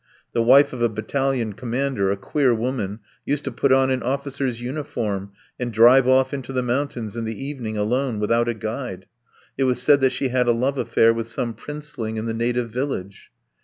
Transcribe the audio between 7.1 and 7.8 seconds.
in the evening,